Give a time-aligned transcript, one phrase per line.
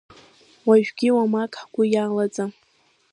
[0.67, 2.51] Уажәгьы уамак ҳгәы иалаӡам.